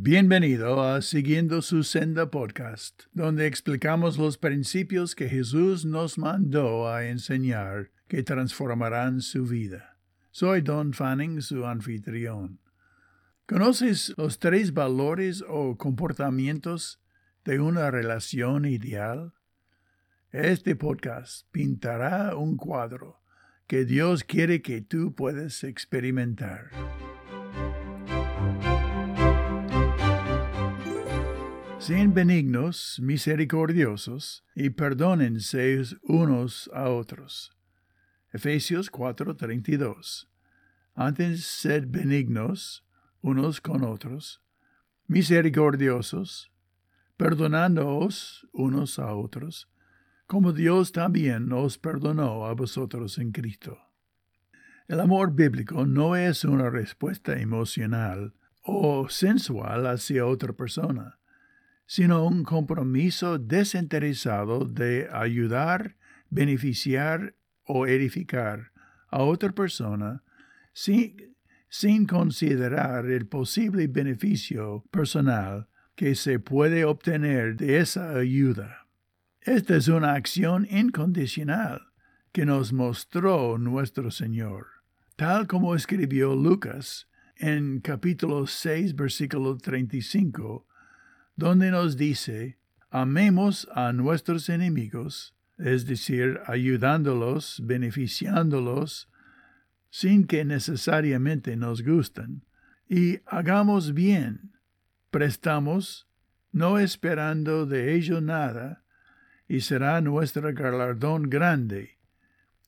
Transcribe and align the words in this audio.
Bienvenido 0.00 0.80
a 0.80 1.02
Siguiendo 1.02 1.60
su 1.60 1.82
Senda 1.82 2.30
Podcast, 2.30 3.02
donde 3.12 3.48
explicamos 3.48 4.16
los 4.16 4.38
principios 4.38 5.16
que 5.16 5.28
Jesús 5.28 5.84
nos 5.84 6.18
mandó 6.18 6.88
a 6.88 7.06
enseñar 7.06 7.90
que 8.06 8.22
transformarán 8.22 9.20
su 9.22 9.44
vida. 9.44 9.98
Soy 10.30 10.60
Don 10.60 10.92
Fanning, 10.92 11.42
su 11.42 11.66
anfitrión. 11.66 12.60
¿Conoces 13.44 14.14
los 14.16 14.38
tres 14.38 14.72
valores 14.72 15.42
o 15.48 15.76
comportamientos 15.76 17.00
de 17.44 17.58
una 17.58 17.90
relación 17.90 18.66
ideal? 18.66 19.34
Este 20.30 20.76
podcast 20.76 21.48
pintará 21.50 22.36
un 22.36 22.56
cuadro 22.56 23.20
que 23.66 23.84
Dios 23.84 24.22
quiere 24.22 24.62
que 24.62 24.80
tú 24.80 25.16
puedas 25.16 25.64
experimentar. 25.64 26.70
Sean 31.88 32.12
benignos, 32.12 33.00
misericordiosos, 33.00 34.44
y 34.54 34.68
perdónense 34.68 35.82
unos 36.02 36.68
a 36.74 36.90
otros. 36.90 37.50
Efesios 38.30 38.90
4:32. 38.90 40.28
Antes 40.94 41.46
sed 41.46 41.86
benignos 41.88 42.84
unos 43.22 43.62
con 43.62 43.84
otros, 43.84 44.42
misericordiosos, 45.06 46.52
perdonándoos 47.16 48.46
unos 48.52 48.98
a 48.98 49.14
otros, 49.14 49.70
como 50.26 50.52
Dios 50.52 50.92
también 50.92 51.50
os 51.54 51.78
perdonó 51.78 52.44
a 52.44 52.52
vosotros 52.52 53.16
en 53.16 53.32
Cristo. 53.32 53.78
El 54.88 55.00
amor 55.00 55.34
bíblico 55.34 55.86
no 55.86 56.16
es 56.16 56.44
una 56.44 56.68
respuesta 56.68 57.40
emocional 57.40 58.34
o 58.62 59.08
sensual 59.08 59.86
hacia 59.86 60.26
otra 60.26 60.52
persona, 60.52 61.17
sino 61.88 62.26
un 62.26 62.44
compromiso 62.44 63.38
desinteresado 63.38 64.66
de 64.66 65.08
ayudar, 65.10 65.96
beneficiar 66.28 67.34
o 67.64 67.86
edificar 67.86 68.72
a 69.08 69.22
otra 69.22 69.52
persona 69.52 70.22
sin, 70.74 71.34
sin 71.70 72.06
considerar 72.06 73.06
el 73.06 73.26
posible 73.26 73.86
beneficio 73.86 74.84
personal 74.90 75.66
que 75.96 76.14
se 76.14 76.38
puede 76.38 76.84
obtener 76.84 77.56
de 77.56 77.78
esa 77.78 78.10
ayuda. 78.10 78.86
Esta 79.40 79.76
es 79.76 79.88
una 79.88 80.12
acción 80.12 80.68
incondicional 80.70 81.80
que 82.32 82.44
nos 82.44 82.74
mostró 82.74 83.56
nuestro 83.56 84.10
Señor, 84.10 84.66
tal 85.16 85.46
como 85.46 85.74
escribió 85.74 86.34
Lucas 86.36 87.08
en 87.36 87.80
capítulo 87.80 88.46
6, 88.46 88.94
versículo 88.94 89.56
35, 89.56 90.67
donde 91.38 91.70
nos 91.70 91.96
dice, 91.96 92.58
amemos 92.90 93.68
a 93.72 93.92
nuestros 93.92 94.48
enemigos, 94.48 95.36
es 95.56 95.86
decir, 95.86 96.40
ayudándolos, 96.46 97.62
beneficiándolos, 97.64 99.08
sin 99.88 100.26
que 100.26 100.44
necesariamente 100.44 101.56
nos 101.56 101.84
gusten, 101.84 102.44
y 102.88 103.20
hagamos 103.24 103.94
bien, 103.94 104.58
prestamos, 105.12 106.08
no 106.50 106.80
esperando 106.80 107.66
de 107.66 107.94
ello 107.94 108.20
nada, 108.20 108.82
y 109.46 109.60
será 109.60 110.00
nuestro 110.00 110.52
galardón 110.52 111.30
grande, 111.30 112.00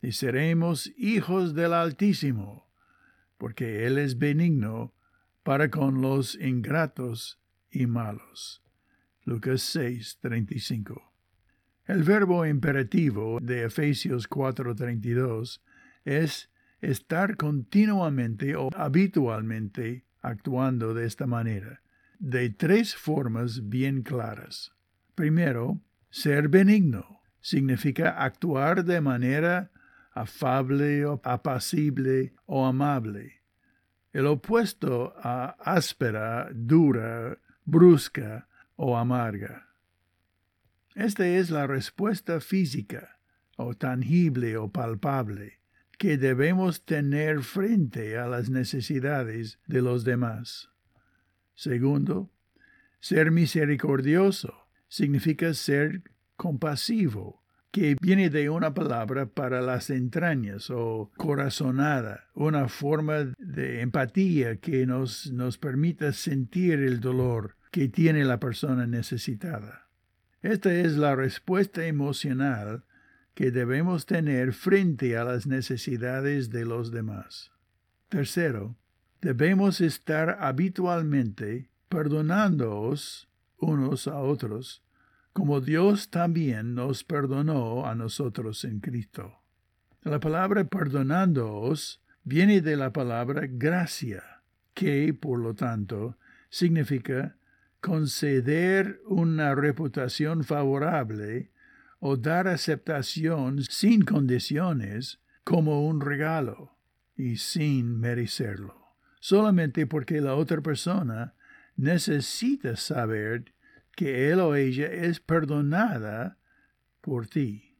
y 0.00 0.12
seremos 0.12 0.92
hijos 0.96 1.56
del 1.56 1.72
Altísimo, 1.72 2.70
porque 3.36 3.84
Él 3.86 3.98
es 3.98 4.16
benigno 4.16 4.94
para 5.42 5.72
con 5.72 6.00
los 6.00 6.36
ingratos 6.36 7.39
y 7.70 7.86
malos. 7.86 8.62
Lucas 9.24 9.62
6, 9.62 10.18
35. 10.20 11.12
El 11.86 12.02
verbo 12.04 12.46
imperativo 12.46 13.38
de 13.40 13.64
Efesios 13.64 14.28
4:32 14.28 15.60
es 16.04 16.50
estar 16.80 17.36
continuamente 17.36 18.56
o 18.56 18.70
habitualmente 18.76 20.04
actuando 20.22 20.94
de 20.94 21.06
esta 21.06 21.26
manera, 21.26 21.82
de 22.18 22.50
tres 22.50 22.94
formas 22.94 23.68
bien 23.68 24.02
claras. 24.02 24.72
Primero, 25.14 25.80
ser 26.10 26.48
benigno 26.48 27.20
significa 27.40 28.22
actuar 28.22 28.84
de 28.84 29.00
manera 29.00 29.70
afable 30.12 31.06
o 31.06 31.20
apacible 31.24 32.34
o 32.46 32.66
amable. 32.66 33.42
El 34.12 34.26
opuesto 34.26 35.14
a 35.16 35.56
áspera, 35.60 36.48
dura, 36.52 37.38
brusca 37.70 38.48
o 38.76 38.96
amarga. 38.96 39.68
Esta 40.94 41.26
es 41.26 41.50
la 41.50 41.66
respuesta 41.66 42.40
física 42.40 43.18
o 43.56 43.74
tangible 43.74 44.56
o 44.56 44.70
palpable 44.70 45.60
que 45.98 46.16
debemos 46.16 46.84
tener 46.84 47.42
frente 47.42 48.16
a 48.16 48.26
las 48.26 48.48
necesidades 48.48 49.58
de 49.66 49.82
los 49.82 50.02
demás. 50.02 50.70
Segundo, 51.54 52.30
ser 53.00 53.30
misericordioso 53.30 54.66
significa 54.88 55.52
ser 55.52 56.02
compasivo, 56.36 57.42
que 57.70 57.96
viene 58.00 58.30
de 58.30 58.50
una 58.50 58.74
palabra 58.74 59.26
para 59.26 59.60
las 59.60 59.90
entrañas 59.90 60.70
o 60.70 61.10
corazonada, 61.16 62.28
una 62.34 62.68
forma 62.68 63.34
de 63.38 63.82
empatía 63.82 64.56
que 64.56 64.86
nos, 64.86 65.30
nos 65.30 65.58
permita 65.58 66.12
sentir 66.12 66.80
el 66.80 67.00
dolor 67.00 67.56
que 67.70 67.88
tiene 67.88 68.24
la 68.24 68.40
persona 68.40 68.86
necesitada. 68.86 69.88
Esta 70.42 70.72
es 70.72 70.96
la 70.96 71.14
respuesta 71.14 71.86
emocional 71.86 72.84
que 73.34 73.50
debemos 73.50 74.06
tener 74.06 74.52
frente 74.52 75.16
a 75.16 75.24
las 75.24 75.46
necesidades 75.46 76.50
de 76.50 76.64
los 76.64 76.90
demás. 76.90 77.52
Tercero, 78.08 78.76
debemos 79.20 79.80
estar 79.80 80.38
habitualmente 80.40 81.70
perdonándoos 81.88 83.28
unos 83.58 84.08
a 84.08 84.18
otros, 84.18 84.82
como 85.32 85.60
Dios 85.60 86.10
también 86.10 86.74
nos 86.74 87.04
perdonó 87.04 87.86
a 87.86 87.94
nosotros 87.94 88.64
en 88.64 88.80
Cristo. 88.80 89.40
La 90.02 90.18
palabra 90.18 90.64
perdonándoos 90.64 92.02
viene 92.24 92.62
de 92.62 92.76
la 92.76 92.92
palabra 92.92 93.46
gracia, 93.46 94.42
que, 94.74 95.12
por 95.14 95.38
lo 95.38 95.54
tanto, 95.54 96.16
significa 96.48 97.36
conceder 97.80 99.00
una 99.06 99.54
reputación 99.54 100.44
favorable 100.44 101.50
o 101.98 102.16
dar 102.16 102.48
aceptación 102.48 103.62
sin 103.64 104.02
condiciones 104.02 105.20
como 105.44 105.86
un 105.86 106.00
regalo 106.00 106.76
y 107.16 107.36
sin 107.36 107.98
merecerlo, 108.00 108.96
solamente 109.20 109.86
porque 109.86 110.20
la 110.20 110.34
otra 110.34 110.60
persona 110.60 111.34
necesita 111.76 112.76
saber 112.76 113.54
que 113.96 114.30
él 114.30 114.40
o 114.40 114.54
ella 114.54 114.86
es 114.86 115.20
perdonada 115.20 116.38
por 117.00 117.26
ti. 117.26 117.76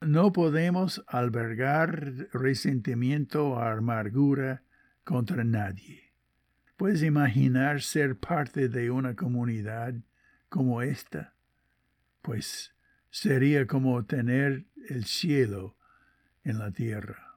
No 0.00 0.32
podemos 0.32 1.04
albergar 1.06 2.28
resentimiento 2.32 3.48
o 3.50 3.58
amargura 3.58 4.62
contra 5.04 5.44
nadie. 5.44 6.09
¿Puedes 6.80 7.02
imaginar 7.02 7.82
ser 7.82 8.16
parte 8.16 8.70
de 8.70 8.90
una 8.90 9.14
comunidad 9.14 9.92
como 10.48 10.80
esta? 10.80 11.34
Pues 12.22 12.74
sería 13.10 13.66
como 13.66 14.06
tener 14.06 14.64
el 14.88 15.04
cielo 15.04 15.76
en 16.42 16.58
la 16.58 16.70
tierra. 16.70 17.36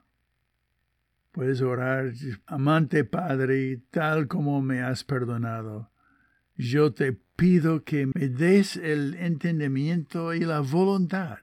Puedes 1.30 1.60
orar, 1.60 2.14
amante 2.46 3.04
Padre, 3.04 3.82
tal 3.90 4.28
como 4.28 4.62
me 4.62 4.80
has 4.80 5.04
perdonado. 5.04 5.90
Yo 6.56 6.94
te 6.94 7.12
pido 7.12 7.84
que 7.84 8.06
me 8.06 8.30
des 8.30 8.76
el 8.78 9.12
entendimiento 9.12 10.32
y 10.32 10.40
la 10.40 10.60
voluntad 10.60 11.40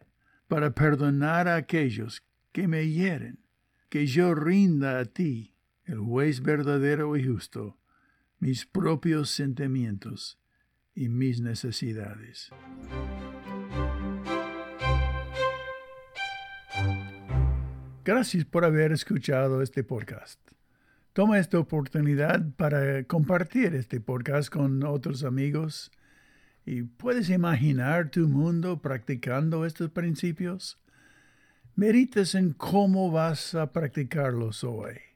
para 0.48 0.74
perdonar 0.74 1.48
a 1.48 1.56
aquellos 1.56 2.24
que 2.52 2.68
me 2.68 2.90
hieren, 2.90 3.46
que 3.90 4.08
yo 4.08 4.34
rinda 4.34 4.98
a 4.98 5.06
ti, 5.06 5.56
el 5.86 6.00
juez 6.00 6.42
verdadero 6.42 7.16
y 7.16 7.28
justo, 7.28 7.78
mis 8.42 8.66
propios 8.66 9.30
sentimientos 9.30 10.40
y 10.96 11.10
mis 11.10 11.42
necesidades. 11.42 12.50
Gracias 18.04 18.44
por 18.46 18.66
haber 18.66 18.94
escuchado 18.94 19.62
este 19.62 19.84
podcast. 19.84 20.40
Toma 21.14 21.38
esta 21.38 21.60
oportunidad 21.60 22.44
para 22.56 23.04
compartir 23.04 23.76
este 23.76 24.02
podcast 24.02 24.50
con 24.52 24.84
otros 24.86 25.24
amigos 25.24 25.92
y 26.66 26.82
puedes 26.82 27.30
imaginar 27.30 28.10
tu 28.10 28.28
mundo 28.28 28.82
practicando 28.82 29.68
estos 29.68 29.92
principios. 29.92 30.80
Meditas 31.76 32.34
en 32.34 32.54
cómo 32.54 33.12
vas 33.12 33.54
a 33.54 33.72
practicarlos 33.72 34.64
hoy. 34.64 35.11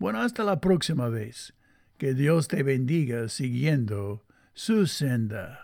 Bueno, 0.00 0.20
hasta 0.20 0.42
la 0.42 0.60
próxima 0.60 1.08
vez. 1.08 1.54
Que 1.96 2.12
Dios 2.12 2.48
te 2.48 2.64
bendiga 2.64 3.28
siguiendo 3.28 4.24
su 4.52 4.88
senda. 4.88 5.63